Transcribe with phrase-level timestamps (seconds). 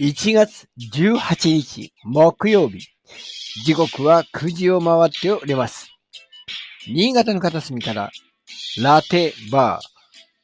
[0.00, 2.86] 1月18日木曜日。
[3.64, 5.90] 時刻は9時を回っております。
[6.86, 8.12] 新潟の片隅から
[8.80, 9.88] ラテバー、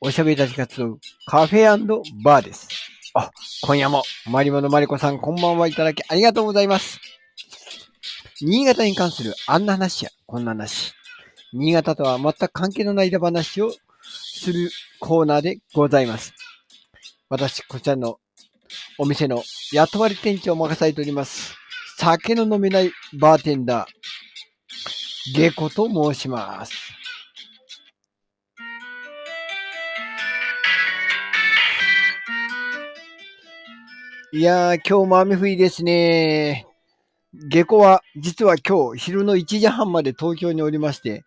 [0.00, 2.68] おしゃべりたちが集うカフェバーです。
[3.14, 3.30] あ、
[3.62, 6.98] 今夜もマリモのマリコさんこんばんはいただきありがとうございます。
[8.40, 10.94] 新潟に関するあんな話やこんな話。
[11.52, 13.70] 新潟とは全く関係のない話を
[14.02, 16.34] するコーナーでございます。
[17.28, 18.18] 私、こちらの
[18.96, 21.56] お店の雇われ店長を任されております。
[21.98, 26.72] 酒の飲めないバーテンダー、ゲコと申します。
[34.32, 36.66] いやー、今日も雨降りですね。
[37.48, 41.24] 下戸は、実は今日昼の1時半まで東京におりまして、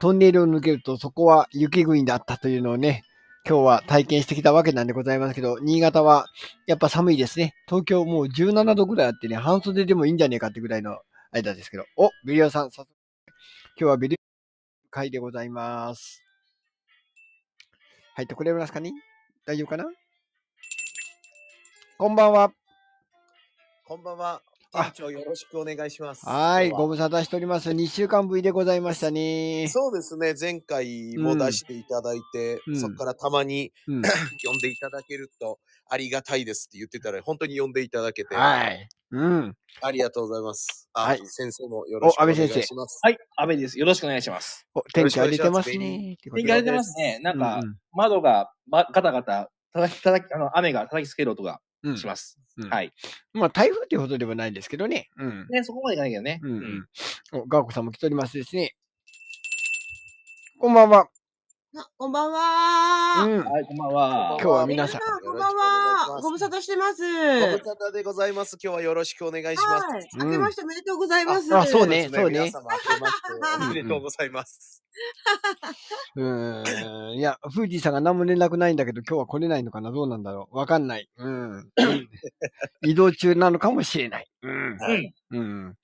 [0.00, 3.02] トンネルを抜けるとそこは雪国だったというのをね、
[3.44, 6.28] 今日は体験してきたわけなんでございますけど、新潟は
[6.66, 7.54] やっぱ寒いですね。
[7.66, 11.00] 東京もう17度ぐらいあってね、半袖でもいいんじゃねえかってぐらいの
[11.32, 11.84] 間ですけど。
[11.96, 12.88] お、ベリオさん、早速。
[13.26, 13.34] 今
[13.76, 16.22] 日はベリオ会でございます。
[18.14, 18.92] 入ってくれますかね？
[19.44, 19.86] 大丈夫かな？
[21.98, 22.52] こんばんは。
[23.86, 24.42] こんばんは。
[24.74, 26.26] あ店長よろしくお願いします。
[26.26, 27.70] はい、ご無沙汰しております。
[27.70, 29.66] 2週間ぶりでございましたね。
[29.68, 30.34] そうですね。
[30.40, 34.02] 前回も出していただいて、うんそこからたまにうん。
[34.42, 35.58] 呼んでいただけると
[35.90, 38.88] ありがたいですって言ってたら、本当に呼んでいただけて、はい。
[39.10, 39.56] うん。
[39.82, 40.88] ありがとうございます。
[40.94, 43.00] あはい先生もよろしくお願いお安倍先生します。
[43.02, 43.78] はい、安倍です。
[43.78, 44.66] よろしくお願いします。
[44.74, 46.16] お、天気が出てますね。
[46.22, 47.18] 天気が出てますね。
[47.22, 51.58] なんか、うんうん窓がばガタガタ、叩き、叩き、あの、雨が叩きつける音がうん
[51.96, 52.38] します。
[52.58, 52.92] うんはい。
[53.32, 55.08] まあ、台風っていうほどではないんですけどね。
[55.16, 55.46] うん。
[55.48, 56.40] ね、そこまでいかないけどね。
[56.42, 56.88] うんうん。
[57.40, 58.74] お、ガーコさんも来ておりますですね。
[60.58, 61.08] こんばんは。
[61.74, 63.24] あ、こんばんは。
[63.24, 63.44] うん。
[63.50, 64.36] はい、こんばんは。
[64.38, 66.20] 今日は皆さんあこんばんは。
[66.20, 67.00] ご無沙汰してます。
[67.00, 68.58] ご無沙汰でございます。
[68.62, 69.84] 今日はよろしくお願いします。
[69.86, 70.08] はい。
[70.20, 71.54] うん明けましておめでとうございます。
[71.56, 74.84] ああそうねですそうね皆様明けましておめでとうございます。
[76.16, 76.62] うー
[77.16, 77.16] ん。
[77.16, 81.08] いや、フージーさんが何も連絡ないんだけど、今日は来れないのかなどうなんだろうわかんない。
[81.16, 81.70] うん。
[82.84, 84.30] 移動中なのかもしれない。
[84.42, 84.76] うん。
[84.76, 85.74] はいうん。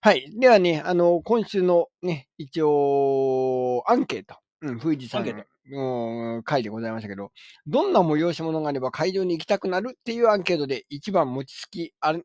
[0.00, 0.32] はい。
[0.40, 4.36] ではね、あの、今週のね、一応、アンケート。
[4.70, 5.44] うん、フージーさんアンケー
[5.74, 7.30] の回でございましたけど、
[7.66, 12.22] どんな催し物があれば会場に行きたくなるっていうアンケートで、1番餅つきあん、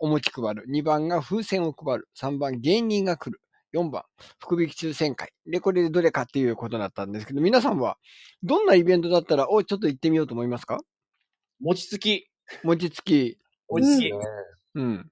[0.00, 0.64] お餅配る。
[0.70, 2.08] 2番が風船を配る。
[2.20, 3.40] 3番芸人が来る。
[3.72, 4.02] 4番、
[4.38, 5.32] 福引き抽選会。
[5.46, 7.98] で、これでどれかっていうことだったんですけど、皆さんは、
[8.42, 10.80] どんなイベントだったら、お、ちょっと行ってみようと思いますか
[11.60, 12.28] 餅つき。
[12.64, 13.38] 餅つき。
[13.74, 14.18] 美味しいね。
[14.74, 15.10] うん。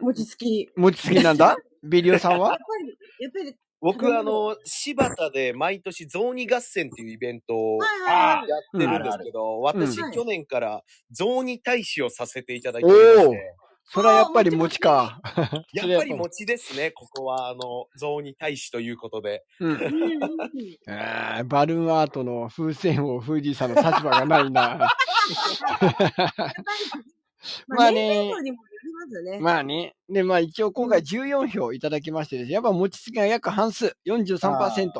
[0.00, 0.70] 餅つき。
[0.76, 13.54] 餅つきなんだビリオさんやっはぱり、やっぱり、僕、あの、柴田で毎年雑煮合戦っていうイベントをやってるんですけど、私、うん去年から雑煮大使をさせていただいておりまして、
[13.88, 15.20] それはやっぱり餅か。
[15.72, 19.44] やっぱり餅ですね、ここは、あの、雑煮大使ということで。
[19.60, 19.72] うん。
[19.72, 20.30] うんうんうん
[20.88, 24.78] あーバルーンアートの風船をフージーさんの立場がないな。
[24.80, 24.92] ま あ
[27.68, 28.08] まあねね。
[28.08, 29.38] 年齢層にもよりますね。
[29.40, 29.95] まあね。
[30.08, 34.84] で、まあ一応今回14票いただきましてですね、やっぱ餅つきが約半数、43%。
[34.84, 34.90] うん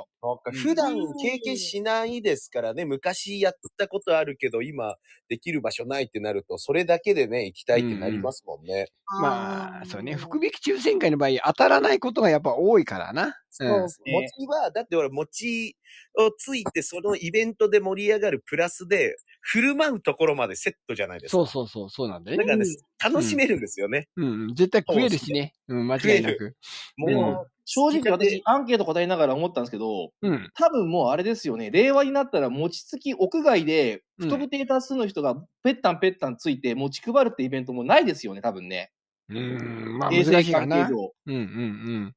[0.52, 4.96] 普段経験しないですからね、昔やったことあるけど、今
[5.28, 8.86] できる場所ないってなると、それだけでね、行きたいってなりますもんね。
[9.20, 10.16] まあ、そうね。
[10.16, 13.36] 福引き抽選会の場合、当たらないことがやっぱ多いからな。
[13.50, 15.76] そううん餅は、だって俺、餅
[16.18, 21.36] をついて、そのイベントで盛り上がるプラスで、振る舞うところまでセットじゃないですか。
[21.38, 22.44] そうそうそう、そうなんだよね。
[22.44, 22.70] だからね、
[23.02, 24.08] 楽しめるんですよね。
[24.16, 25.54] うんうん、絶対食えるしね。
[25.68, 26.56] うん、間違いなく。
[26.96, 30.50] もうんう、正直私、アンケート答えながら思ったんですけど、うん。
[30.54, 31.70] 多分もうあれですよね。
[31.70, 38.90] 令和になったら餅つき屋外で、うん不特定多数の人がぺったんぺったんついて餅配るってイベントもないですよね、多分ね。
[39.28, 40.88] うん、まあ衛難しいかな。
[40.88, 41.12] 上。
[41.26, 42.14] うんうん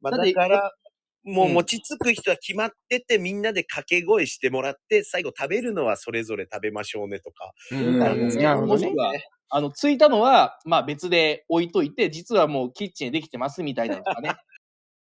[0.00, 0.72] まあ、だってだから、
[1.24, 7.52] もううん餅つく人は決まってて、みんなで掛け声してもらって、最後食べるのはそれぞれ食べましょうねとか。
[7.72, 7.78] うん。
[7.78, 8.86] うんうん、なるほど
[9.52, 14.34] あの、ついたのは、まあ別で置いといて、実はもうキッチンでできてますみたいなのとかね。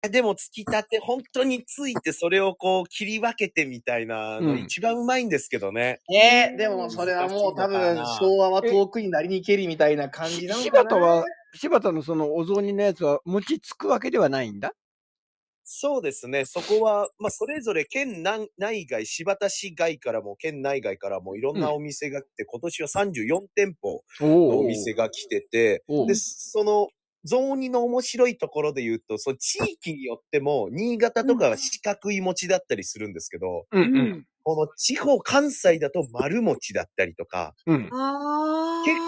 [0.09, 5.99] でも、つきたて、本当について、それをこう、切り分けてみたいなの、うん一番うまいんですけどね。
[6.09, 10.81] ええでもそれはもう多分昭和は遠くになりにけりみたいな感じなのかな。
[10.81, 14.71] 柴田は、柴田のそのお雑煮のやつは餅つくわけではないんだ。
[15.71, 16.45] そうですね。
[16.45, 26.87] そこは、まあ、それぞれ県内内外、新発田市外からも、県内外からもいろんなお店が来て、今年は34店舗のおお店が来てて、おで、その、
[27.23, 34.25] 雑煮の面白いところで言うと、その地域によっても、新潟とかは四角い餅だったりするんですけど、うんうん。
[34.49, 37.83] この地方、関西だと丸餅だったりとか、うん。
[37.83, 37.91] 結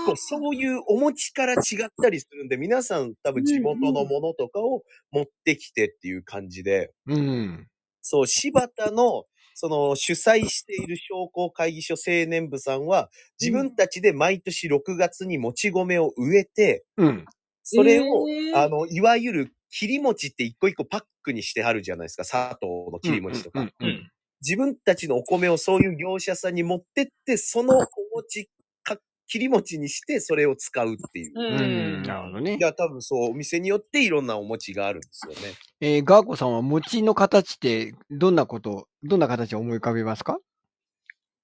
[0.05, 7.67] 構そういうお餅から違ったりするんで、皆さん多分地元のものとかを持ってきてっていう感じで、うん。
[8.03, 9.23] そう、柴田の、
[9.55, 13.09] その主催している商工会議所青年部さんは、
[13.39, 17.25] 自分たちで毎年6月にもち米を植えて、うん。
[17.63, 22.25] それを、えーあの、いわゆる切り餅って一個一個パックにしてあるじゃないですか。
[22.25, 23.61] 砂糖の切り餅とか。
[23.61, 24.11] うんうんうん
[24.41, 27.85] 自分たちのお米をそういう業者さんに持ってって、そのお
[28.15, 28.49] 餅
[28.83, 28.97] か、
[29.27, 31.31] 切り餅にしてそれを使うっていう。
[31.35, 32.03] ううん。
[32.03, 32.59] なるほどねい。
[32.59, 35.39] や、多分そう、お店によっていろんなお餅があるんですよね。
[35.79, 40.39] えー、ガーコさんは餅の形ってどんなこと、どんな形を思い浮かべますか？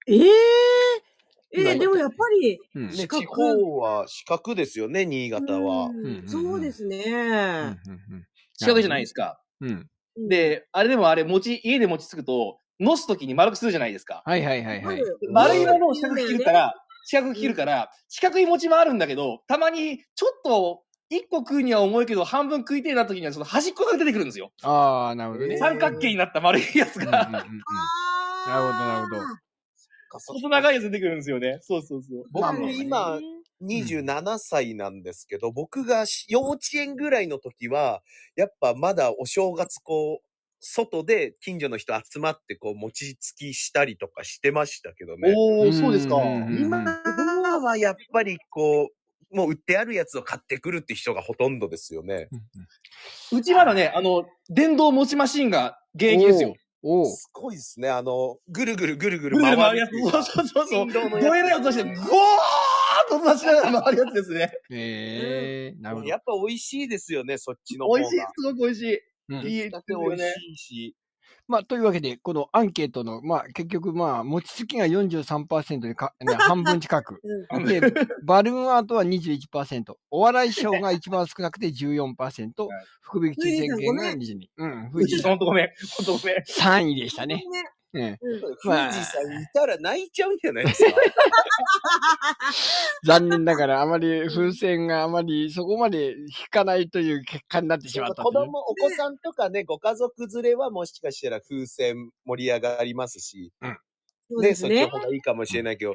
[0.08, 0.26] ええ
[1.52, 2.88] え今ー、でもやっぱり、うん。
[2.88, 5.86] ね、四角地方は四角ですよね、新潟は。
[5.86, 7.04] うんうんうんそうですね。
[7.06, 8.26] うん
[8.60, 9.40] 近くじゃないですか。
[9.62, 9.88] うん。
[10.18, 10.28] うん。
[10.28, 14.22] で、あれでもあれ、餅、家で餅つくと、のすときに丸くするじゃないですか。
[14.26, 15.02] はいはいはいはい。
[15.32, 16.74] 丸いものを四角く切るから、
[17.06, 24.52] 四角く切るから、四角い餅もあるんだけど、たまにちょっと、一個食うには重いけど、半分食いてえな時には、その端っこが出てくるんですよ。
[24.62, 25.58] ああ、なるほどね。
[25.58, 27.58] 三角形になった丸いやつが、なるほ
[28.50, 29.22] どなるほど
[30.10, 31.60] 細長いやつ出てくるんですよね。
[31.62, 32.26] そうそうそう。
[32.32, 33.20] 僕今、
[33.62, 38.02] 27歳なんですけど、僕がし幼稚園ぐらいの時は、
[38.36, 40.27] やっぱまだお正月こう、
[40.74, 45.34] 外で近所の人集まってこう餅つきしたりとかしてましたけどね。
[45.36, 46.16] おー、そうですか。
[46.16, 46.84] うん今
[47.60, 48.90] はやっぱりこ
[49.32, 52.30] う、もう売ってあるやつを買ってくるって人がほとんどですよね。
[53.32, 56.56] うちまだね、あの、電動餅マシンが現役ですよ。
[56.84, 57.06] おお。
[57.06, 57.90] すごいですね。
[57.90, 59.92] あの、ぐるぐるぐるぐる回回るやつ。
[60.00, 60.12] そう。
[60.12, 60.92] そうそうそう。
[60.92, 62.00] 振動のやつドエのやつとして、ゴーッ
[63.10, 64.52] と出しながら回るやつですね。
[64.72, 66.08] ええ、なるほど。
[66.08, 68.00] やっぱ美味しいですよね、そっちの方が。
[68.00, 69.00] 美味しい、すごく美味しい。
[69.30, 70.08] うんいいですよね。
[70.08, 70.96] 美味しいし。
[71.48, 77.22] まあ、というわけで、このアンケートの、まあ、結局、まあ、餅つきが43%でか、ね、 半分近く。
[77.52, 77.82] うんで、
[78.24, 79.96] バルーンアートは21%。
[80.12, 82.52] お笑いショーが一番少なくて14%。
[83.02, 84.48] 福引き抽選券が22。
[84.58, 85.70] うん、富士ほんとごめん。
[85.96, 86.36] ほんとごめん。
[86.38, 87.42] 3位でしたね。
[87.94, 88.20] ね
[88.62, 90.92] 富まあ士山いたら泣いちゃうんじゃないですか？
[93.06, 96.16] 残念ながら、あまり風船があまりそこまで引
[96.50, 98.24] かないという結果になってしまった。
[98.24, 103.78] 子供、お子さんとかね、ご家族連れはもしかしたら風船盛り上がりますし、ね、
[104.30, 105.00] そうですねそっちの。
[105.00, 105.94] 方がいいかもしれないけど、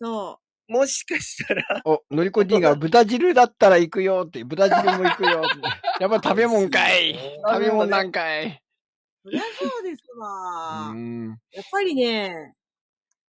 [0.00, 0.38] そ
[0.68, 6.02] もしかしたら、お、のりこ D が豚汁だったら行くよって、豚汁も行くよって。
[6.02, 7.18] やっぱ食べ物かい。
[7.46, 8.62] 食べ物なんかい。
[9.28, 9.30] う。
[9.30, 10.92] そりゃそうですうわ。
[10.92, 11.38] ん。
[11.52, 12.54] やっぱりね、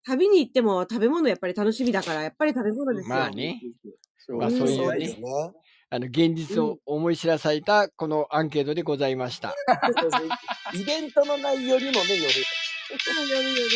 [0.06, 3.16] 旅に行っても食べ物やっぱり楽しみだから、やっぱり食べ物ですよ。
[3.16, 3.62] まあね。
[4.30, 5.24] まあうんそういうねそうですね。
[5.90, 9.56] あの、現実を思い知らされた、このアンケートでございました。
[10.74, 12.12] イベントの内容にもね、よる。
[12.12, 13.72] よるよる。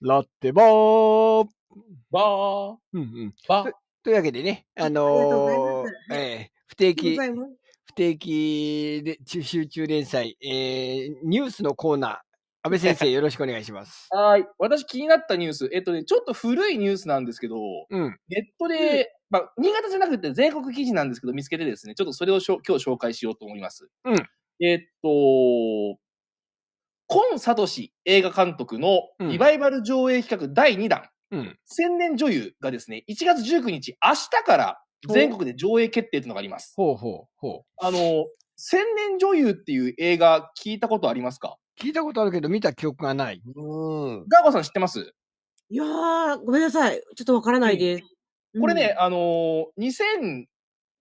[0.00, 1.48] ラッテボー
[2.10, 3.34] バー、うんうん。
[3.46, 3.72] バー。
[4.02, 7.18] というわけでね、あのーええ不定期
[7.96, 12.18] 定期で中集中連載、えー、ニュースのコーナー、
[12.62, 14.08] 安倍先生 よろしくお願いします。
[14.10, 14.46] はい。
[14.58, 15.70] 私気になったニュース。
[15.72, 17.56] えっとね、ちょっと古いニュースなんですけど、
[17.88, 18.18] うん。
[18.28, 23.88] ネットで、まあ、新潟じゃなくて全国記事なんですけど、見つけてですね、ちょっとそれをしょ今日紹介しようと思います。
[24.04, 24.16] うん。
[24.60, 25.98] えっと、
[27.08, 27.66] 今聡
[28.04, 31.58] 映画監督のうんリバイバル上映企画第2弾、うん。
[31.64, 36.72] 千年女優がですね、1月19日、明日から全国で上映決定というのがあります。
[36.76, 38.26] ほうほうほあの、
[38.56, 41.58] 千年女優っていう映画聞いたことありますか？
[41.78, 41.82] う。
[41.82, 43.42] 聞いたことあるけど見た記憶がない。
[43.44, 44.28] うん。
[44.28, 45.12] ガーゴさん知ってます？
[45.68, 47.02] いやー、ごめんなさい。
[47.16, 48.04] ちょっとわからないです。
[48.60, 50.46] これね、あのー、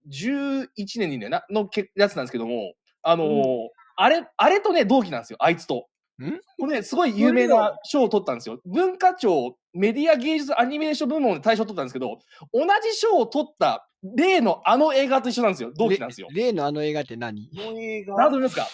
[0.10, 1.46] 2011年にね、な？
[1.50, 5.88] のけやつなんですけども、あのーうんあれ、あれとね、同期なんですよ、あいつと。
[6.24, 6.40] ん？
[6.60, 8.60] これね、すごい有名な賞を取ったんですよ。
[8.66, 12.20] 文化庁メディア芸術アニメーション部門で大賞を取ったんですけど、
[12.54, 15.72] 同じ賞を取った例のあの映画と一緒なんですよ。
[15.78, 16.28] 同期なんですよ。
[16.34, 17.50] 例のあの映画って何？
[17.50, 18.68] この映画、何と思いますか？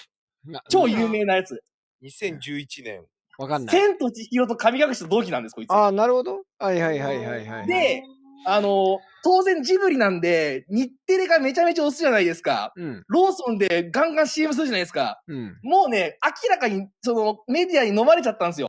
[0.45, 1.63] な超有名なやつ。
[2.03, 3.05] 2011年。
[3.37, 3.75] わかんない。
[3.75, 5.71] 千と千尋と神隠しと同期なんです、こいつ。
[5.71, 6.41] ああ、なるほど。
[6.59, 7.67] はいはいはいはいはい。
[7.67, 8.03] で、
[8.45, 12.73] あのー当然ジブリなんで、日テレがめちゃめちゃ押すじゃないですか。
[12.75, 13.03] うん。
[13.07, 15.21] ローソンでガンガン CM するじゃないですか。
[15.27, 15.59] うん。
[15.61, 18.67] もうね、明らかに、その、メディアに飲まれちゃったんですよ。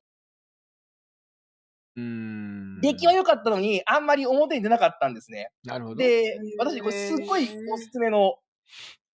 [1.96, 2.80] うーん。
[2.82, 5.48] 出来は良かったのに、あんまり表に出なかったんですね。
[5.64, 5.96] なるほど。
[5.96, 8.34] で、私、これすっごいおすすめの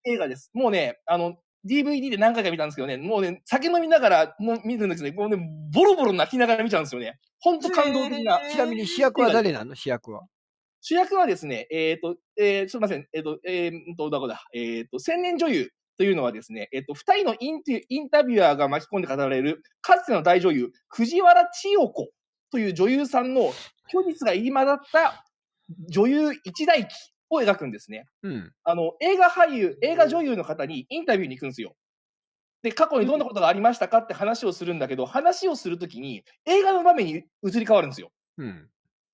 [0.07, 0.51] 映画です。
[0.55, 1.37] もうね、あの、
[1.69, 5.39] DVD で何回か見たんですけどね、もうね、酒飲みながら、もう見るんですね、もうね、
[5.73, 7.17] ボロボロ泣きながら見ちゃうんですよね。
[7.39, 8.41] ほんと感動的な。
[8.51, 9.77] ちなみに主役は誰なの？
[9.77, 10.23] 主役は。
[10.81, 22.09] 主役はですね、えっ、と、えー、すいません、えっ、と、えー、と、どこだ、えっ、と、千年女優、というのはですね、えっと、二人のインテインタビュアーが巻き込んで語られる、かつての大女優、藤原千代子
[22.53, 23.53] という女優さんの
[23.91, 25.25] 虚実が入り混ざった
[25.91, 26.95] 女優一代記
[27.31, 28.07] を描くんですね。
[28.23, 28.53] うん。
[28.63, 31.75] あの、映画俳優、映画女優の方にインタビューに行くんですよ。
[32.63, 38.13] で、過去にどんなことがありましたかって話をするんだけど、話をするときに映画の場面に移り変わるんですよ。
[38.37, 38.69] うん。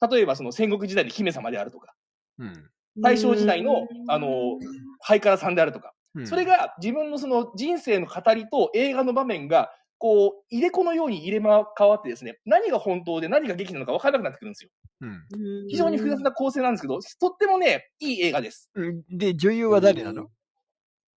[0.08, 1.94] 例えばその戦国時代で姫様であるとか、
[2.38, 2.70] うん。
[2.98, 4.58] 大正時代の、あの、
[5.00, 14.70] ハイカラさんであるとか、うんそれが自分のその人生の語りと映画の場面が、こう、入れ子のように入れ替わってですね、何が本当で何が劇なのか分からなくなってくるんですよ。
[15.00, 15.66] うん。
[15.68, 18.70] 非常に複雑な構成なんですけど、とってもね、いい映画です。
[18.74, 19.02] うん。
[19.10, 20.28] で、女優は誰なの？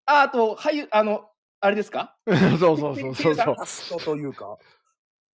[0.07, 1.29] あ、あと、俳優、あの、
[1.59, 2.17] あれですか？
[2.25, 3.99] そうそうそうそうそう。
[4.01, 4.57] というか。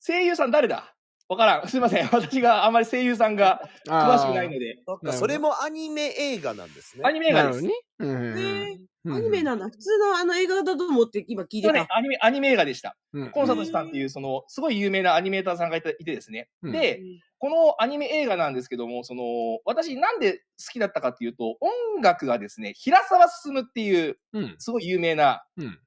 [0.06, 0.94] 声優さん誰だ？
[1.30, 1.68] わからん。
[1.68, 2.08] すいません。
[2.12, 4.78] 私があまり声優さんが詳しくないので。
[4.86, 7.04] そそれもアニメ映画なんですね。
[7.06, 7.62] アニメ映画です。
[7.62, 7.72] ね。
[8.00, 9.14] うん。
[9.16, 9.66] アニメなんだ。
[9.70, 11.68] 普通のあの映画だと思って今聞いてた。
[11.68, 12.96] そうねアニメ、アニメ映画でした。
[13.14, 16.50] うんコンサートさんっていう、その、すごい有名なアニメーターさんがいていてですね。
[16.62, 17.02] うんで、
[17.40, 24.56] このアニメ映画なんですけども、その、私なんで好きだったかっていうと、音楽がですね、平沢進っていう、うん。
[24.60, 25.80] すごい有名なうん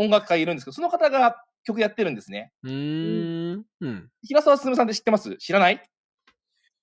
[0.00, 1.36] 音楽家がいるんですけど、その方が
[1.68, 2.50] 曲やってるんですね。
[2.62, 3.64] うーん。
[3.80, 4.08] うん。
[4.22, 5.36] 平沢進さんって知ってます？
[5.36, 5.82] 知らない？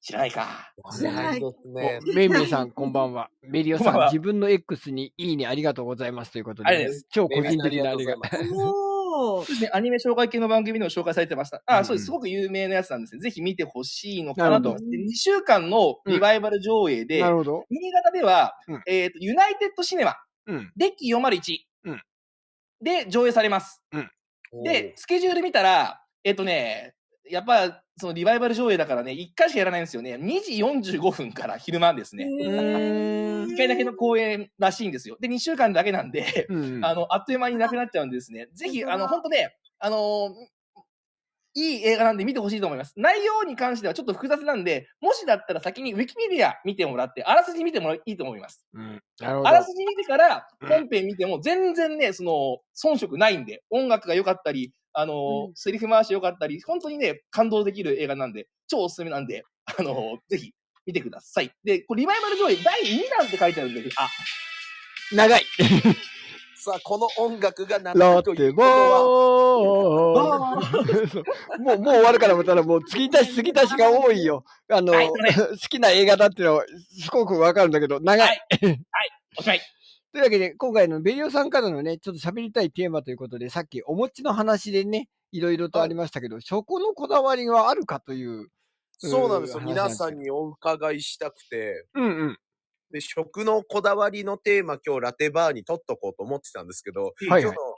[0.02, 0.72] 知らないか。
[0.96, 2.00] 知らないですね。
[2.12, 3.30] おめいめいさん、こんばんは。
[3.42, 8.54] メリオさん、自分の X にいいねありがとうございますということで超個人的なありがとうございます。
[8.54, 11.64] おーそうですね、アニメ紹介系の番組でも紹介されてました。
[11.66, 12.06] あ、うんそうです。
[12.06, 13.22] すごく有名なやつなんですね。
[13.22, 14.76] ぜひ見てほしいのかなと。
[14.76, 17.66] で2週間のリバイバル上映で、なるほど。
[17.72, 20.16] 新潟では、うんえっ、と、ユナイテッドシネマ、
[20.48, 20.72] うん。
[20.76, 22.02] デッキ401うん
[22.82, 23.82] で上映されます。
[24.64, 26.96] で、スケジュール見たら、えっ、とね、
[27.30, 30.16] やっぱ、そのリバイバル上映だからね、1回しかやらないんですよね。
[30.16, 32.26] 2時45分から昼間ですね。
[32.26, 35.18] うーん1回だけの公演らしいんですよ。
[35.20, 36.86] で、2週間だけなんで、うん。
[36.86, 38.48] あの、あっという間になくなっちゃうんでですね。
[38.54, 40.32] ぜひ、あの、本当ね、あのー
[41.56, 42.94] いい映画なんで見てほしいと思います。
[42.98, 48.66] 内容に関してはちょっと複雑なんで、もしだったら先にウィキペディア見てもらって、あらすじ見てもらいいと思います。
[48.74, 49.52] うんなるほどあ。
[49.54, 59.44] らすじ見てからうん本編見ても全然ね、その、遜色ないんで、音楽が良かったり、あのーうんセリフ回し良かったり、本当にね、感動できる映画なんで、超おすすめなんで、
[59.78, 60.54] あのーぜひ
[60.86, 61.52] 見てください。
[61.64, 64.10] で、これリバイバル上映第2弾って書いてあるんで、あ、
[65.14, 65.44] 長い。
[66.66, 68.66] さあ、この音楽がッテボー
[71.60, 74.44] もう、もう終わるから思ったら、もう、継ぎ足し、継ぎ足しが多いよ。
[74.72, 75.14] あの、はい好
[75.70, 76.66] きな映画だっていうのは、
[77.00, 78.28] すごくわかるんだけど、長い。
[78.28, 78.40] はい
[79.38, 79.62] おしまい。
[80.12, 88.48] というわけで、今回のベリオさんからのね、ちょっと喋りたいテーマということで、さっきお餅の話でね、いろいろとありましたけど、食のこだわりはあるかという。
[88.98, 89.60] そうなんですよ。
[89.60, 92.40] うん皆さんにお伺いしたくて、うんうん。
[92.92, 97.76] で、食のこだわりのテーマ今日ラテバーに取っとこうと思ってたんですけど、はい今日の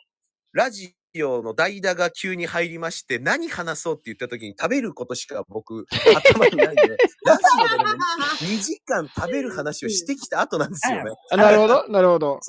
[0.54, 5.86] ラジオの代打が急に入りまして、何話そうって言った時に食べることしか僕、
[6.16, 7.44] 頭にないんで、ラジ
[7.76, 11.12] オでね、2時間食べる話をしてきた後なんですよね。
[11.32, 12.40] あなるほど、なるほど。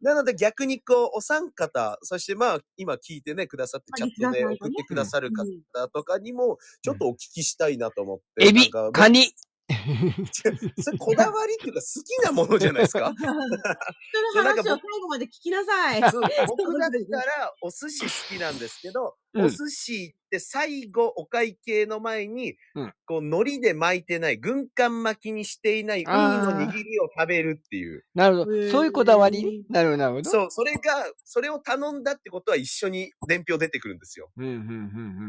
[0.00, 8.48] なので逆にこう、お三方、そしてまあ、今聞いてね、くださって、チャットで送ってくださる方とかにも、ちょっとお聞きしたいなと思って。
[8.48, 9.32] エビカニ。
[10.82, 13.12] それこだわりっていうか好きなものじゃないですか？
[13.16, 16.00] 人の話を最後まで聞きなさい。
[16.00, 28.04] 僕だったらお寿司好きなんですけど、うんお寿司って最後お会計の前に、うんこう海苔で巻いてない、軍艦巻きにしていないウニあーの握りを食べるっていう。
[28.14, 28.70] なるほど。
[28.70, 29.44] そういうこだわり？
[29.44, 30.30] ねなるほど、なるほど。
[30.30, 30.80] そう、それが、
[31.24, 34.30] それを頼んだってことは一緒に伝票出てくるんですよ。
[34.36, 34.60] うん、うん、うん、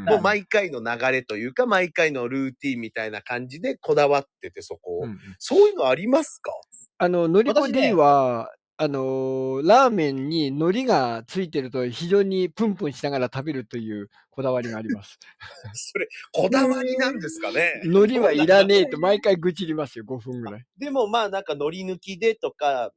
[0.01, 0.05] うん。
[0.05, 5.03] もう毎回の流れというか、毎回のルーティンみたいな感じでこだわってて、そこを。
[5.03, 6.51] うんうんそういうのありますか？
[6.99, 8.49] あの、のりこ私ね D は、
[8.83, 15.19] あのーラーメンに海苔がついてると非常にプンプンしながら食べるというこだわりがあります。
[15.73, 17.81] それ、こだわりなんですかね？
[17.85, 20.65] 海苔はいらねえと毎回愚痴りますよ、5分ぐらい。
[20.77, 22.91] でもまあなんか海苔抜きでとか、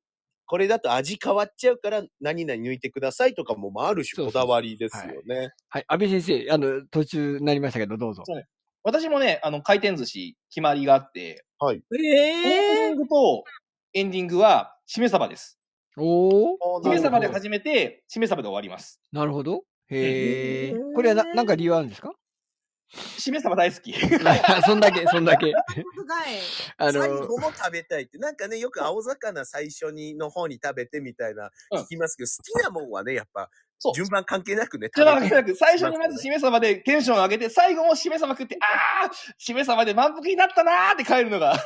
[0.47, 5.51] これだと味変わっちゃうから何々抜いてくださいとかもまあある種こだわりですよね。
[5.69, 5.85] はい。
[5.89, 8.23] 安倍先生、あの、途中になりましたけど、どうぞ。
[8.83, 13.45] 私もね、あの、回転寿司決まりがあって、オープえニングと
[13.95, 15.56] エンディングは、しめ鯖です。
[15.97, 19.01] おー、しめ鯖で始めて、しめ鯖で終わります。
[19.13, 19.63] なるほど。
[19.89, 20.75] へえ。
[20.95, 22.13] これはな、なんか理由あるんですか？
[23.19, 23.93] しめ鯖大好き。
[24.67, 25.53] そんだけ、 そんだけ。
[26.79, 28.19] あ最の、後も食べたいって。
[28.19, 33.95] なんかね、よく青魚最初にの方に食べてみたいなうん聞きますけど、好きなもんはね、やっぱそう。
[33.95, 34.89] 順番関係なくね。
[34.95, 41.57] じゃなく食べて最初にまずしめ鯖でテンション上げて、最後もしめ鯖食って、あーしめ鯖で満腹になったなーって帰るのが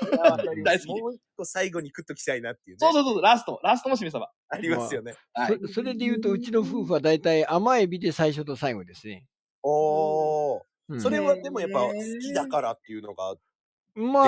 [0.65, 1.01] 大好き。
[1.01, 2.79] もう一個最後に食っときたいなっていうね。
[2.81, 4.29] そうそうそう、ラスト、ラストもしめ鯖。
[4.49, 5.15] ありますよね。
[5.33, 5.59] はい。
[5.69, 9.25] そそれで言うと、うちの夫婦は大体甘エビで最初と最後ですね。
[9.63, 10.61] おー。
[10.89, 13.37] うんそれはでもやっぱ好きだからっていうのが、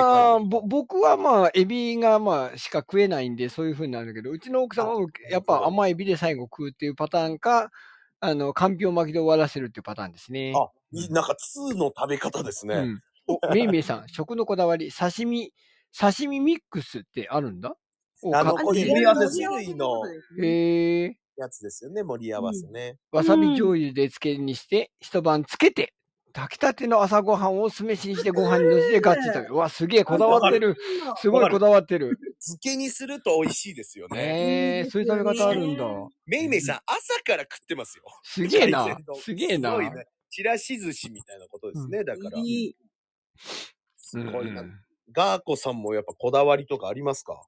[0.05, 7.71] かいぼ僕はまあ、エビがまあ、しか食えないんで、そういう風になるんだけど、うちの奥様もやっぱ甘エビで最後食うっていうパターンか、
[8.19, 10.53] あの、かんぴょう巻きで終わらせるっていうパターンですね。
[10.55, 10.69] あ、
[11.11, 12.75] なんか2の食べ方ですね。
[12.75, 13.01] うん。
[13.27, 15.51] お、めいめいさん、食のこだわり、刺身、
[15.97, 17.75] 刺身ミックスってあるんだ？
[18.23, 20.01] おあの、かこういう盛り合わせ4種類の。
[20.41, 21.17] へえ。
[21.35, 22.97] やつですよね、盛り合わせね。
[23.11, 25.93] わさび醤油で漬けにして、一晩つけて、
[26.33, 29.53] 炊きたての朝ごはんを酢飯にしてご飯にのせてガッチリ食べる。
[29.53, 30.75] うわ、すげえこだわってる。
[31.17, 32.17] すごいこだわってる。
[32.41, 34.19] 漬けにすると美味しいですよね。
[34.19, 35.85] へえそういう食べ方あるんだ。
[36.25, 38.03] めいめいさん、朝から食ってますよ。
[38.23, 38.97] すげえな。
[39.21, 39.77] すげえな。
[40.29, 42.37] ちらし寿司みたいなことですね、だから。
[43.95, 44.61] すごいな。
[44.61, 44.79] うん
[45.15, 47.39] ガーコさんもやっぱこだわりとかありますか？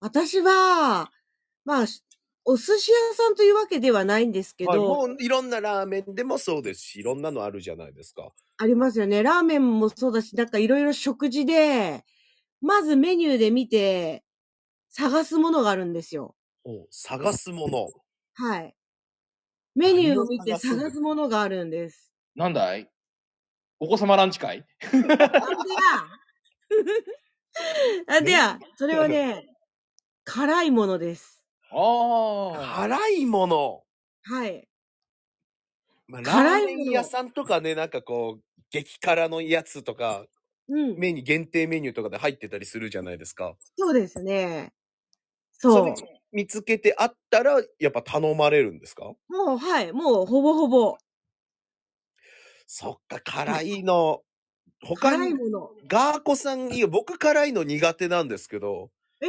[0.00, 1.12] 私は、
[1.64, 1.86] まあ、
[2.44, 8.30] お寿司屋さんというわけではないんですけど、はい、もういろんなラーメンでもそうですし、いろんなのあるじゃないですか。
[8.56, 9.22] ありますよね。
[9.22, 12.04] ラーメンもそうだし、なんかいろいろ食事で、
[12.60, 14.24] まずメニューで見て、
[14.90, 16.34] 探すものがあるんですよ。
[16.64, 17.90] お探すもの。
[18.34, 18.74] はい。
[19.74, 22.12] メニューを見て探すものがあるんです。
[22.36, 22.90] なんだい？
[23.80, 24.64] お子様ランチ会？
[24.92, 25.18] なんでや
[28.06, 29.46] なんでやそれはね、
[30.24, 31.41] 辛いものです。
[31.74, 32.82] ああ。
[32.86, 33.84] 辛いもの。
[34.24, 34.68] はい。
[36.08, 40.26] まあ、ラーメン屋さんとかね、なんかこう、激辛のやつとか、
[40.68, 40.96] うん。
[40.96, 43.56] メニュー、限定メニューとかで入ってたりするじゃないですか。
[43.76, 44.72] そうですね。
[45.68, 46.18] それそう。
[46.32, 49.14] 見つけてあったら、やっぱ頼まれるんですか？
[49.28, 49.92] もう、はい。
[49.92, 50.98] もう、ほぼほぼ。
[52.68, 54.22] そっか、辛いの。
[54.82, 55.70] 他に、辛いもの。
[55.88, 58.90] ガーコさん、いや、僕辛いの苦手なんですけど。
[59.22, 59.26] え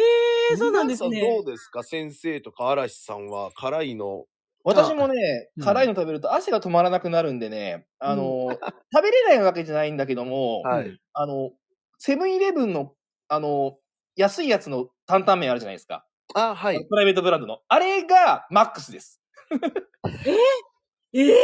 [0.51, 1.21] えー、そうなんです皆ね。
[1.21, 1.84] さんどうですか？
[1.84, 4.25] 先生とか嵐さんは辛いの。
[4.65, 8.47] 私もねうん、辛いの食べると汗が止まらなくなるんでね、あの、
[8.93, 11.51] 食べれないわけじゃないんだけども、はいあの、
[11.97, 12.93] セブンイレブンの、
[13.27, 13.77] あの、
[14.15, 16.06] 安いやつの担々麺あるじゃないですか。
[16.34, 16.86] あ、はい。
[16.86, 17.60] プライベートブランドの。
[17.67, 19.21] あれがマックスです。
[21.13, 21.21] え？
[21.21, 21.36] え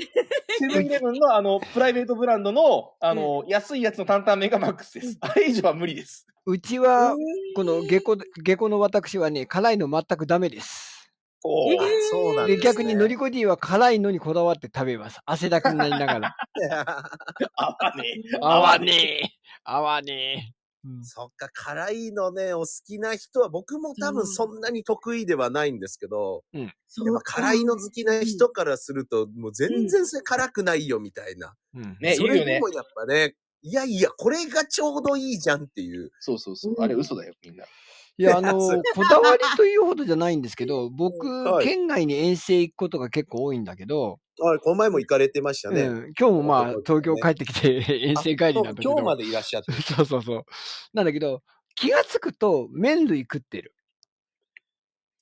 [0.00, 5.16] セブンイレブンのあの、プライベートブランドの、あの、安いやつの担々麺がマックスです。
[5.20, 6.26] あれ以上は無理です。
[6.46, 7.14] うちーは、
[7.54, 11.10] この下戸、下戸の私はね、辛いの全くダメです。
[11.44, 12.64] おえーで、そうなんです、ね。
[12.64, 15.20] 逆にのりこ D は辛いのにこだわって食べます。
[15.24, 16.36] 汗だくになりながら。
[17.54, 18.38] 合わねえ。
[18.40, 19.22] 合わねえ。
[19.64, 20.57] 合わねえ。
[20.88, 26.42] うんそっか、辛いのね、お好きな人は、僕も多分そんなに得意ではないんですけど、
[26.88, 31.54] そうやっぱ辛いの好きな人からすると、もう全然それ辛くないよ、みたいな。
[31.74, 32.68] うんね、それでも。
[32.70, 36.10] やっぱね、いやいや、これがちょうどいいじゃんっていう。
[36.20, 36.74] そうそうそう。
[36.78, 37.64] あれ嘘だよ、みんな。
[37.64, 38.58] いや、あの
[38.94, 45.82] こだわりというほどじゃないんですけど、僕、 はい県外に遠征行くことが結構多いんだけど、はい、この前も行かれてましたね。
[45.82, 48.90] うん、今日もまあ、東京帰ってきて遠征帰りなんだけど。
[48.90, 49.72] あ今日までいらっしゃって。
[49.82, 50.44] そうそうそう。
[50.92, 51.42] なんだけど、
[51.74, 53.74] 気がつくと麺類食ってる。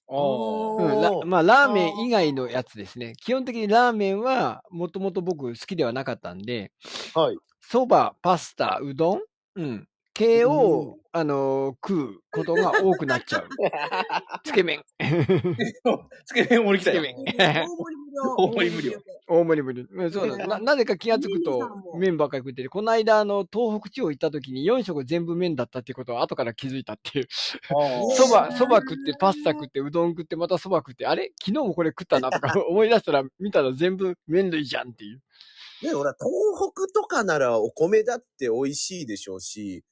[0.09, 3.15] うん、まあ、ラーメン以外のやつですね。
[3.17, 6.71] 基本的にラーメンは、もともと僕好きではなかったんで、
[7.15, 7.37] はい。
[7.61, 9.21] そば、パスタ、うどん、
[9.57, 13.49] うん、系うを、あのー食うことが多くなっちゃう。
[14.45, 14.83] つけ麺。
[16.25, 17.03] つけ麺盛り来たよ。
[17.03, 17.67] つけ麺。
[18.39, 18.93] 大盛り無料。
[18.93, 19.87] 大盛り無料大盛り無理。
[19.91, 20.59] うんそうだな。
[20.59, 27.29] なぜか気がつくと麺ばっかり食ってて、この間、あの、東北地方行った時に4食全部麺だったっていうことを後から気づいたっていう。
[27.29, 31.33] あそば、そば食って、パスタ食って、うどん食って、またそば食って、あれ？
[31.41, 35.23] 昨日もこれ食ったなとか 思い出したら、見たら全部麺類じゃんっていう。
[35.83, 39.85] ね、ほら、東北とかならお米だって美味しいでしょうし、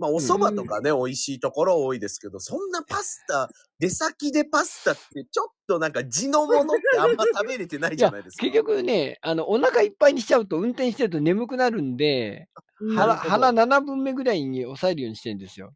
[0.00, 8.44] まあ、お蕎麦とかね、美味しいところ多いですけど、そんなパスタ、出先でパスタってちょっとなんか地のものってあんま食べれてないじゃないです、か。
[8.44, 12.48] 結局ね、あの、お腹いっぱいにしちゃうと運転してると眠くなるんで、
[12.80, 15.74] うん腹、腹7分目ぐらいに抑えるようにしてるんですよ。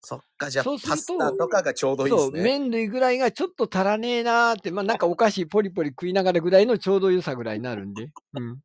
[0.00, 2.42] そっか、じゃあパスタとかがちょうどいいでそう、すね。
[2.42, 8.10] 麺類ぐらいがちょっと足らねえなーって、まあなんかお菓子ポリポリ食いながらぐらいのちょうど良さぐらいになるんで。
[8.34, 8.58] うん。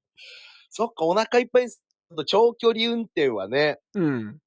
[0.69, 4.37] そっか、お腹いっぱいにすると長距離運転はね、うん。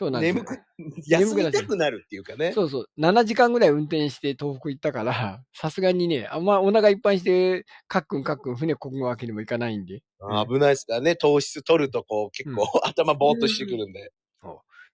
[0.00, 0.62] そうなんですよ眠く、
[1.06, 2.52] 休みたくなるっていうかね。
[2.54, 2.86] そうそう。
[2.98, 10.02] 7時間ぐらい運転して東北行ったから、 さすがにね、あんまお腹いっぱいにして、カックンカックン船こぐわけにもいかないんで。
[10.20, 11.16] あ危ないですからね。
[11.16, 14.10] 糖質取るとこう結構、 頭ぼーっとしてくるんで。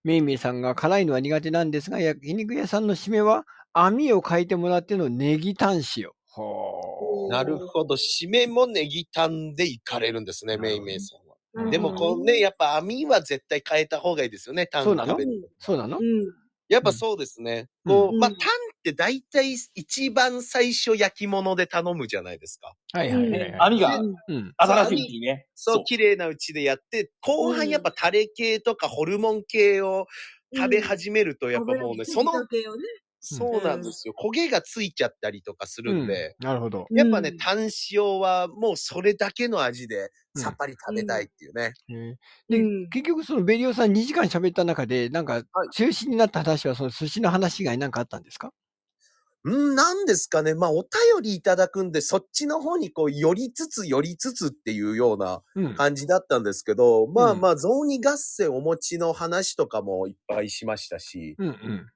[0.02, 6.10] めいめいさんが辛いのは苦手なんですが、焼肉屋さんの締めは網を変えてもらってのネギタン塩。
[7.28, 7.94] なるほど。
[7.94, 11.25] 締めもネギタンで行かれるんですね、メイメイさん
[11.70, 15.10] でもこうね、やっぱ網は絶対変えた方がいいですよね、タンそうなの？
[15.10, 15.50] 食べる。
[15.58, 15.98] そうなの？
[15.98, 16.26] うん。
[16.68, 17.68] やっぱそうですね。
[17.86, 18.40] こう、うんまあ、タンっ
[18.82, 22.74] て大体一番最初焼き物で頼むじゃないですか。
[22.92, 23.54] はいはいはいはい。
[23.60, 24.52] 網がうんうん。
[24.56, 25.46] 新しいね。
[25.54, 30.06] そう、綺麗なうちでやって、後半やっぱタレ系とかホルモン系を
[30.56, 32.32] 食べ始めると、やっぱもうね、その、
[33.20, 34.14] そうなんですよ。
[34.16, 36.86] 焦げがついちゃったりとかするんで、なるほど。
[36.90, 37.38] やっぱね、うん。
[37.38, 41.72] タン塩はもうそれだけの味でさっぱり食べたいっていうね。
[41.88, 42.88] うん。
[42.90, 45.68] 結局そのベリオさん2時間喋った中で、なんかはい。
[45.72, 48.52] 中心になった話はその寿司の話以外なんかあったんですか？
[49.44, 50.54] うん、なんですかね。
[50.54, 50.90] まあ、お便
[51.22, 55.74] りいただくんで、そっちの方にこう、寄りつつ寄りつつっていうようなうん。
[55.76, 57.40] 感じだったんですけど、まあうん。
[57.40, 61.86] まあ、雑煮合戦お餅の話とかもいっぱいしましたし、うんうん。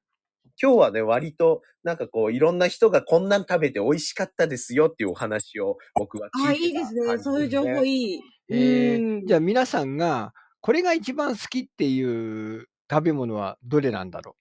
[0.63, 7.19] 今日はね、割と、なんかこう、いろんな人がこんなん食べて美味しかったですよっていうお話を僕は聞あ、いていいですね。
[7.19, 8.21] そういう情報いい。
[8.51, 14.37] えうんー、じゃあ皆さんが、これが一番好きっていう食べ物はどれなんだろ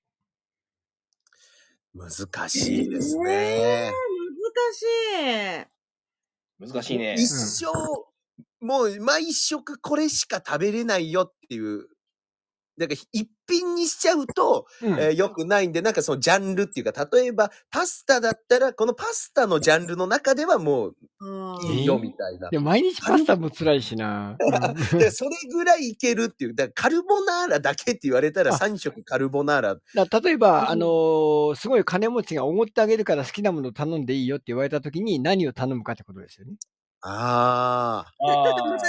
[1.93, 3.93] 難しいですえね。
[4.59, 4.83] 難し
[6.65, 6.67] い。
[6.73, 7.15] 難しいね。
[7.17, 7.67] 一生、
[8.59, 11.87] もう毎食これしか食べれないよっていう、
[12.79, 22.49] だから一品にしちゃうと、う、うんえー良くないんで、なんかそのジャンルっていうか、例えばパスタだったら、このパスタのジャンルの中ではもうあいいよみたいな。
[22.49, 24.37] でも毎日パスタも辛いしな。
[25.11, 26.55] それぐらいいけるっていう。
[26.55, 29.77] だからカルボナーラだけって言われたらあ3食カルボナーラ。
[30.05, 36.53] だ例えば、うんあのーすごい金持ちがおごってあげるから好きなものを頼んでいいよって言われたときに何を頼むかってことですよね。
[37.01, 38.13] ああ。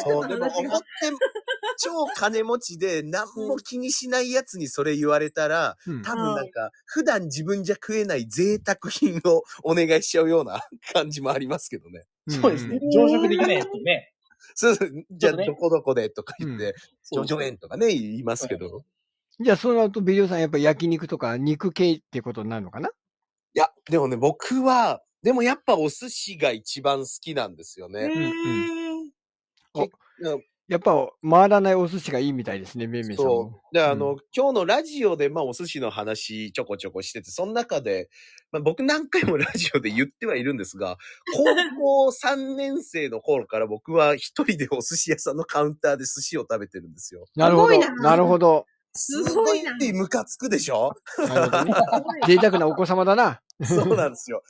[0.04, 0.86] そう、でも思って、
[1.78, 10.60] 超金持ちで何も気にしないやつにそれ言われたら、うん多分なんか、普段自分じゃ食えない贅沢品をお願いしちゃうような
[10.92, 12.04] 感じもありますけどね。
[12.28, 12.90] そうですねん。
[12.90, 14.12] 常食できないやつね。
[14.54, 16.74] そうそう、じゃあどこどこでとか言っうて、
[17.12, 18.82] ジョジョ園とかね、言いますけど。
[19.38, 22.90] じゃあ、そうなると、ビリオさん、やっぱり焼肉とか肉系ってことになるのかな？
[23.54, 28.08] いや、でもね、僕は、でもやっぱお寿司が一番好きなんですよね。
[28.08, 28.32] ね
[30.70, 33.62] やっぱ、回らないお寿司がいいみたいですね、めいめいさんそうも。。
[33.72, 38.08] で、あの、うん今日のラジオで、まあ、お寿司の話ちょこちょこしてて、その中で、
[38.52, 40.96] まあ、僕何回もラジオで言ってはいるんですが、
[41.76, 47.26] 高校3年生の頃から僕は一人でお寿司屋さんのカウンターで寿司を食べてるんですよ。
[47.34, 47.72] なるほど。
[47.72, 48.64] すごいななるほど。
[48.92, 50.92] すすごいなムカつくでしょ？
[51.18, 51.26] ね。
[52.28, 53.40] 贅沢なお子様だな。
[53.64, 54.42] そうなんですよ。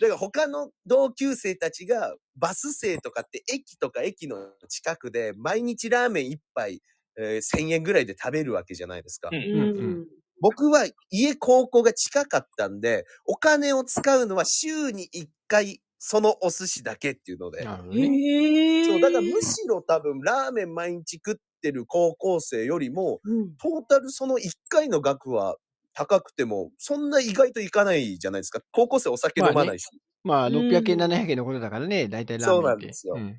[0.00, 4.36] だから他の同級生たちがバス生とかって駅とか駅の
[4.68, 6.82] 近くで毎日ラーメン一杯、
[7.18, 9.30] えー1000円ぐらいで食べるわけじゃないですか。
[9.32, 10.06] うんうんうん
[10.40, 17.64] 僕は家高校が近かったんで、お金を使うのは週に1回そのお寿司だけっていうので。
[17.64, 18.06] なるほどね。
[18.06, 18.84] へえ。
[18.84, 25.56] そう、だからむしろ多分ラーメン毎日食ってる高校生よりも、うんトータルその1回の額は
[25.96, 28.60] 高くても、そんな意外といかないじゃないですか。
[28.70, 29.86] 高校生お酒飲まないし。
[30.22, 32.56] まあ、うん600円、700円のことだからね、大体ラーメン。
[32.56, 33.38] そうなんですよん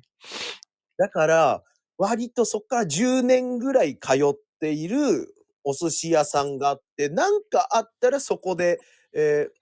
[0.96, 1.62] だから、
[1.96, 8.80] 割とそっから10年ぐらい通っているお寿司屋さんがあって、なんかあったらそこで、
[9.14, 9.58] えー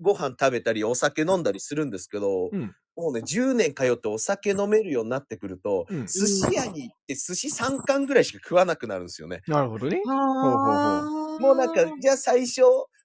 [0.00, 9.42] ご飯食べたりお酒飲んだりするんですけど、うんもうね、10年通ってお酒飲めるようになってくると、うん寿司屋に行って寿司3貫ぐらいしか食わなくなるんですよね。
[9.48, 10.00] なるほどね。
[10.04, 11.13] はあ。
[11.40, 12.62] もうなんか、じゃあ最初、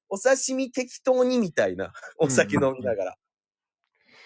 [0.10, 3.16] お刺身適当にみたいな、お酒飲みながら。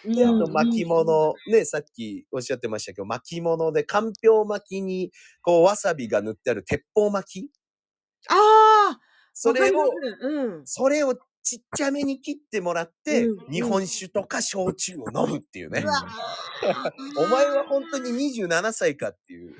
[0.05, 5.11] で、あと巻物、ね、さっきおっしゃってましたけど、巻物で、かんぴょう巻きに、
[5.41, 7.51] こう、わさびが塗ってある鉄砲巻き。
[8.29, 8.35] あ
[8.95, 8.99] あ
[9.33, 10.61] それをうん。
[10.65, 15.81] それをちっちゃめに切ってもらって、うん日本酒とか焼酎を飲むっていうね。
[15.81, 15.87] う。
[15.87, 16.05] わ
[17.17, 19.55] お前は本当に27歳かっていう。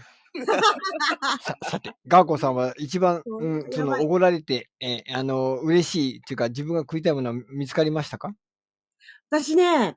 [0.46, 8.34] さ、 さて、ガーコさんは一番、そううん、その、おごられて、えーあの、嬉しいっていうか、自分が食いたいものは見つかりましたか？
[9.30, 9.96] 私ね、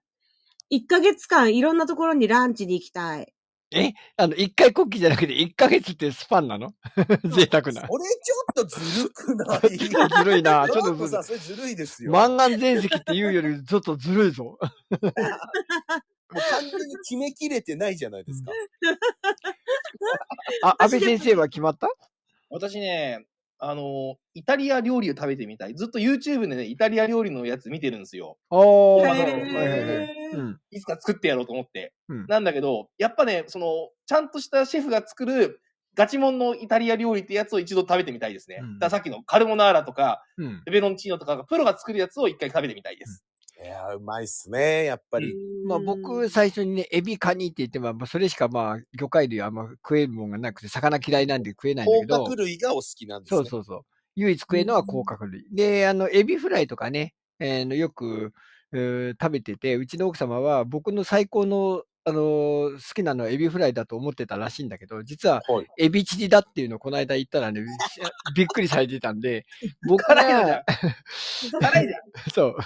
[0.72, 3.32] 1ヶ月間いろんなところにランチに行きたい。
[3.72, 3.92] え？
[4.16, 6.72] あの、一回国旗じゃなくて、一ヶ月ってスパンなの？
[7.34, 7.86] 贅沢な。
[7.88, 9.76] これちょっとずるくない？
[9.78, 10.68] ずるいな。
[10.68, 12.12] ちょっとずるロバートさん、それずるいですよ。
[12.12, 14.44] 満願全席っていうより、ちょっとずるいぞ。
[14.44, 18.52] もう完全に決めきれてないじゃないですか。
[20.62, 21.88] あ、安倍先生は決まった？
[22.50, 23.26] 私ね、
[23.58, 25.74] あの、イタリア料理を食べてみたい。
[25.74, 28.38] ずっと YouTube でね、イタリア料理のやつ見てるんですよ。
[30.70, 31.92] いつか作ってやろうと思って。
[32.08, 35.60] うんなんだけど、やっぱね、その、ちゃんとしたシェフが作る
[35.94, 38.58] ガチモンのイタリア料理ってやつを一度食べてみたいですね。
[38.60, 40.62] うんださっきのカルボナーラとか、うん。
[40.66, 43.24] ペペロンチーノとかがプロが作るやつを一回食べてみたいです。
[43.66, 45.34] やー、うまいっすね、やっぱり。
[45.66, 52.18] まあ僕、最初にね、エビカニって言っても、まあそれしかまあ魚介類はあんま食えるもんがなくて、魚嫌いなんで食えないんだけど。
[52.24, 53.38] 甲殻類がお好きなんですね。
[53.38, 53.80] そうそうそう。
[54.16, 55.44] 唯一食えるのは甲殻類。
[55.52, 58.32] で、あの、エビフライとかね、えーのよく、
[58.72, 65.66] えー食べてて、うちの奥様は僕の最高の、あのー好きなのはエビフライだと思ってたらしいんだけど、実ははい。
[65.78, 67.62] エビチリだっていうのをこの間言ったらね、
[68.34, 69.46] びっくりされてたんで、
[69.88, 70.64] 僕辛いじゃんが、
[71.60, 72.02] 辛いじゃん。
[72.32, 72.56] そう。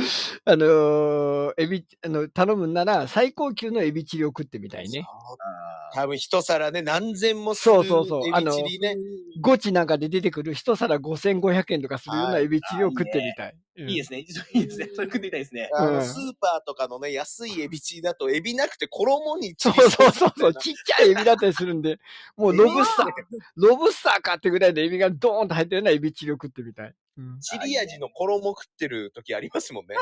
[0.44, 5.04] あのーエビ、あの、頼むんなら最高級のエビチリを食ってみたいね。
[5.94, 8.96] 多分一皿ね、何千もするそうそうそうエビチリね。
[9.40, 13.52] ゴチなんかで出てくる一皿5500円とかするようなはいエビチリを食ってみたい。
[13.52, 14.18] うんいいですね。
[14.18, 14.90] いいですね。
[14.92, 15.70] それ食ってみたいですね。
[15.72, 22.00] うんスーパーとかのね、安いエビチリだと、エビなくて衣にそうそうそうそう、 ちっちゃいエビだったりするんで、
[22.36, 23.06] もうロブスター、
[23.54, 26.94] ロブスターかってぐらいのエビがドーンと入ってるようなエビチリを食ってみたい。
[27.18, 27.40] うん。
[27.40, 29.96] チリ味の衣食ってる時ありますもんね。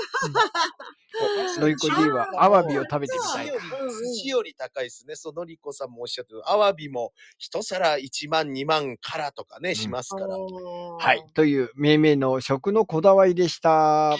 [1.59, 3.55] のりこ D はアワビを食べてみたい寿司。
[3.55, 5.17] より、寿司より高いですね。
[5.17, 6.43] そう、のりこさんもおっしゃってる。
[6.45, 10.27] アワビも一皿1万、2万からとかね、しますから。
[10.29, 11.25] はい。
[11.33, 14.19] という命名の食のこだわりでした。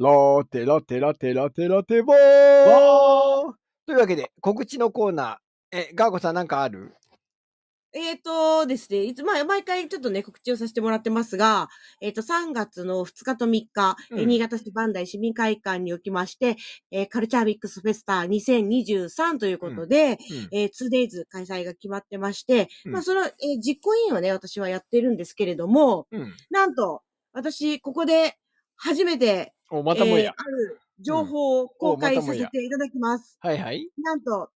[0.00, 2.16] ラテラテラテラテラテボー
[3.84, 5.76] というわけで、告知のコーナー。
[5.78, 6.94] え、ガーコさんなんかある？
[7.94, 11.68] えっ、とですね、いつ、まあ、毎回ちょっとね、告知をさせてもらってますが、
[12.02, 16.56] えっ、と、3月の2日と3日、えーうん新潟市磐梯市民会館におきまして、
[16.90, 20.18] えーカルチャーミックスフェスタ2023ということで、
[20.52, 26.34] うんえー 2days 開催が決まってまして、うんまあ、その、えー実行委員をね、私はやってるんですけれども、うん。
[26.50, 28.36] なんと、私、ここで
[28.76, 30.24] 初めて、お、またもや。
[30.24, 33.38] えーある情報を公開させていただきます。
[33.40, 33.88] はいはい。
[33.98, 34.50] なんと、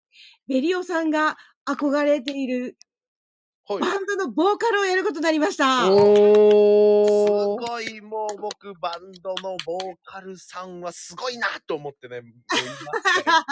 [0.49, 2.77] ベリオさんが憧れている
[3.75, 3.81] はい。
[3.83, 5.85] バンドのボーカルをやることになりました。
[5.85, 7.67] すおー。
[7.67, 13.45] ごい、もう僕、バンドのボーカルさんはすごいなと思ってね、 もう言いますけれども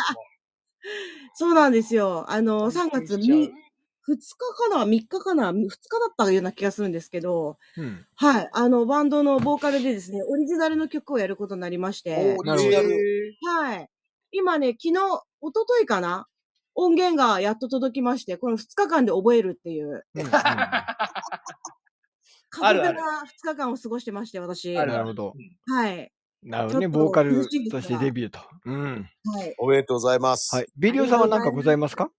[1.34, 2.24] そうなんですよ。
[2.28, 3.70] あの、3月びっくりしちゃうみ
[4.08, 8.06] 2日かな ?3 日かな ?2 日だったような気がするんですけど、うん。
[8.16, 8.50] はい。
[8.52, 12.72] あの、バンドのボーカルでですね、オリジナルの曲をやることになりましてお、なるほど。
[12.72, 13.88] やるはい。
[14.32, 16.26] 今ね、昨日、一昨日かな？
[16.74, 20.30] 音源がやっと届きまして、この2日間で覚えるっていう、うんうん
[22.52, 23.00] 過酷なある2
[23.44, 24.74] 日間を過ごしてまして、私。
[24.74, 25.34] なるほど。
[25.68, 26.12] はい。
[26.42, 26.88] なるほどね。
[26.88, 28.40] ボーカルとしてデビューと。
[28.64, 29.08] うん。
[29.24, 29.54] はい。
[29.58, 30.54] おめでとうございます。
[30.56, 30.66] はい。
[30.76, 32.10] ベリオさんは何かございますか？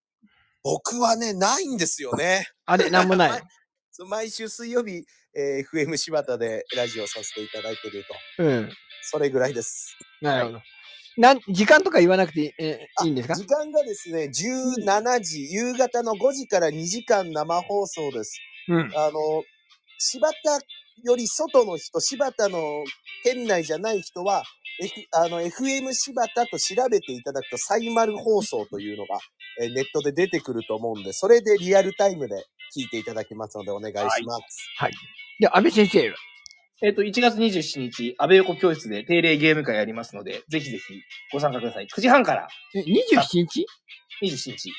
[0.63, 2.47] 僕はね、ないんですよね。
[2.65, 3.41] あれ、なんもない。
[4.07, 8.05] 毎週水曜日、えー FM 柴田でラジオさせていただいてる
[8.37, 8.43] と。
[8.43, 8.69] うん。
[9.01, 9.97] それぐらいです。
[10.21, 10.61] なるほど。
[11.17, 13.35] なん、時間とか言わなくてえあいいんですか？
[13.35, 18.39] 時間がですね、17時、夕方の5時から2時間生放送です。
[18.69, 18.91] うん。
[18.95, 19.43] あの、
[19.99, 20.35] 柴田
[21.03, 22.83] より外の人、柴田の
[23.23, 24.43] 県内じゃない人は、
[24.81, 29.19] F、あの、FM 柴田と調べていただくと、サイマル放送というのが、
[29.61, 32.35] えーネットで出てくると思うんで、それでリアルタイムで
[32.75, 34.67] 聞いていただけますので、お願いします。
[35.39, 36.15] で、安倍先生は？
[36.83, 40.83] えっと、1月27日、安倍横教室で定例ゲーム会やりますので、ぜひぜひ
[41.31, 41.87] ご参加ください。
[41.87, 43.65] 9時半からえ、27日
[44.23, 44.71] 27日。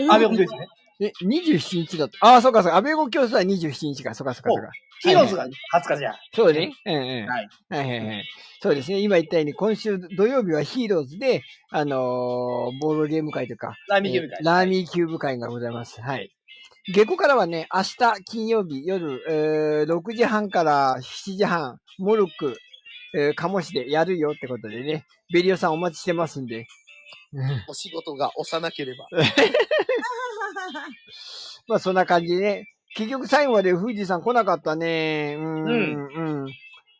[0.00, 0.68] 安倍横教室ね。
[1.00, 2.26] え、27日だった。
[2.26, 2.78] ああ、そうかそうか。
[2.78, 4.14] 安倍語教室は27日か。
[4.14, 4.70] そうかそうかそうか。
[5.00, 5.50] ヒーローズが20
[5.88, 6.14] 日じゃん。
[6.34, 6.72] そうね。
[6.86, 7.26] うんうん。
[7.28, 7.48] はい。
[7.68, 8.24] はいはいはい。
[8.60, 8.98] そうですね。
[9.00, 16.00] 今言ったように、今週土曜日はヒーローズで、あのーボードゲーム会というか、ラーミーゲーム会えーラーミーキューブ会がございます。
[16.00, 16.30] はい。
[16.90, 22.56] 下校からはね、明日金曜日夜、えー6時半から7時半、モルック、
[23.14, 26.66] えー、鴨市でやるよってことでね、ベリオさんお待ちしてますんで。
[27.34, 29.06] う んお仕事が押さなければ。
[31.68, 32.64] まあそんな感じでね。
[32.94, 35.36] 結局最後まで富士山来なかったね。
[35.38, 36.06] うーん、
[36.42, 36.52] うん。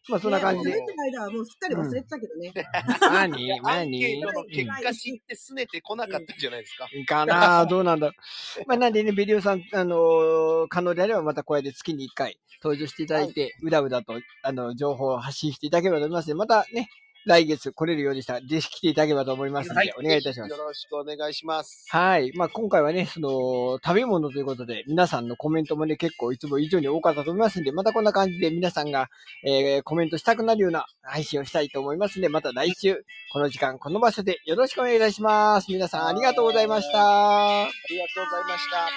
[0.09, 0.87] まあそんな感じでね喋っ。
[0.87, 2.53] てる間はもうすっかり忘れてたけどね。
[3.01, 3.21] 何？
[3.21, 6.89] アンケ何ートの結果知って拗ねてこなかったんじゃないですか。
[7.07, 8.63] かなどうなんだろう。
[8.67, 16.89] まあ、なんでね、ベリオさん、あのー可能であればまたこうやって月に1回登場していただいて、うだうだと、あの、情報を発信していただければと思いますので、またね、
[17.27, 20.57] 来月来れるようでしたら、ぜひ来ていただければと思いますので、はいお願いいたしますよ。
[20.57, 21.87] ろしくお願いします。
[21.91, 22.33] はい。
[22.37, 29.09] まあ、今回はね、その、食べ物ということで、皆さんのコメントもね、結構いつも以上に多かったと思いますんで、またこんな感じで皆さんが、
[29.45, 35.71] えー、コメントしたくなるような配信をしたいと思いますんで、また来週、この時間、この場所でよろしくお願いいたします。
[35.71, 37.63] 皆さんありがとうございました。
[37.63, 38.89] ありがとうございました。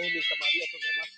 [0.00, 1.11] メインでしたもありがとうございます。